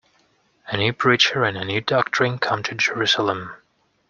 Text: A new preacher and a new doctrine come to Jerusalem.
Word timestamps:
A 0.65 0.77
new 0.77 0.93
preacher 0.93 1.43
and 1.43 1.55
a 1.55 1.63
new 1.63 1.79
doctrine 1.79 2.39
come 2.39 2.63
to 2.63 2.73
Jerusalem. 2.73 3.53